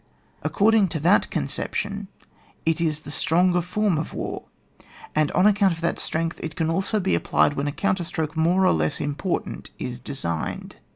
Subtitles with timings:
[0.41, 2.07] According to that conception
[2.65, 4.45] it is the stronger form of war,
[5.13, 8.65] and on account of that strength it can also be applied when a counterstroke more
[8.65, 10.77] or less im portant is designed.